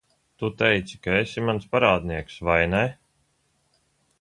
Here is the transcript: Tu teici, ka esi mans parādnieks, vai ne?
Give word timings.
Tu 0.43 0.47
teici, 0.61 0.95
ka 1.03 1.13
esi 1.17 1.43
mans 1.49 1.69
parādnieks, 1.75 2.41
vai 2.51 2.59
ne? 2.73 2.83